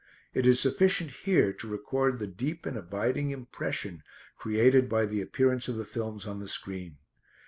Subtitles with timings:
[0.33, 4.01] It is sufficient here to record the deep and abiding impression
[4.35, 6.97] created by the appearance of the films on the screen.